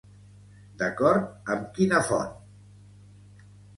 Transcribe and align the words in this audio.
D'acord 0.81 1.51
amb 1.55 1.67
quina 1.75 1.99
font? 2.09 2.33